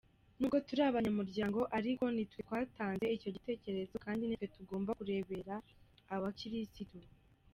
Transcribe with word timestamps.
N’ubwo 0.37 0.57
turi 0.67 0.81
abanyamuryango 0.89 1.59
ariko 1.77 2.03
nitwe 2.13 2.39
twatanze 2.47 3.05
icyo 3.15 3.29
gitekerezo 3.35 3.95
kandi 4.05 4.21
nitwe 4.25 4.47
tugomba 4.55 4.95
kureberera 4.99 5.55
abakirisitu. 6.15 6.97